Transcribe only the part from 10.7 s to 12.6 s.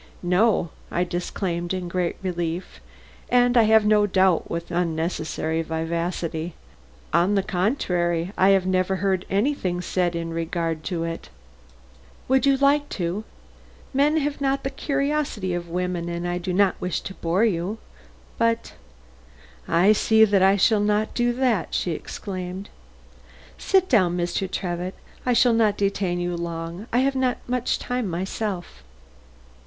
to it." "Would you